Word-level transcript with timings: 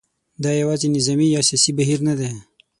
دا 0.43 0.51
یوازې 0.61 0.87
نظامي 0.95 1.27
یا 1.35 1.41
سیاسي 1.49 1.71
بهیر 1.77 1.99
نه 2.07 2.13
دی. 2.19 2.29